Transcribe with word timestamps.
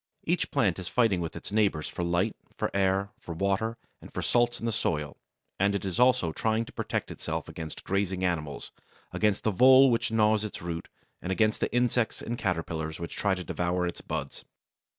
Each 0.23 0.49
plant 0.49 0.79
is 0.79 0.87
fighting 0.87 1.21
with 1.21 1.35
its 1.35 1.51
neighbours 1.51 1.87
for 1.87 2.01
light, 2.03 2.35
for 2.57 2.71
air, 2.75 3.11
for 3.19 3.35
water, 3.35 3.77
and 4.01 4.11
for 4.11 4.23
salts 4.23 4.59
in 4.59 4.65
the 4.65 4.71
soil, 4.71 5.15
and 5.59 5.75
it 5.75 5.85
is 5.85 5.99
also 5.99 6.31
trying 6.31 6.65
to 6.65 6.73
protect 6.73 7.11
itself 7.11 7.47
against 7.47 7.83
grazing 7.83 8.23
animals, 8.25 8.71
against 9.11 9.43
the 9.43 9.51
vole 9.51 9.91
which 9.91 10.11
gnaws 10.11 10.43
its 10.43 10.59
roots, 10.59 10.89
and 11.21 11.31
against 11.31 11.59
the 11.59 11.71
insects 11.71 12.19
and 12.19 12.39
caterpillars 12.39 12.99
which 12.99 13.15
try 13.15 13.35
to 13.35 13.43
devour 13.43 13.85
its 13.85 14.01
buds. 14.01 14.43